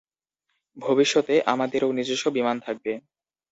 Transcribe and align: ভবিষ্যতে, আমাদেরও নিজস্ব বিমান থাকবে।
ভবিষ্যতে, 0.77 1.35
আমাদেরও 1.45 1.89
নিজস্ব 1.91 2.25
বিমান 2.37 2.57
থাকবে। 2.59 2.91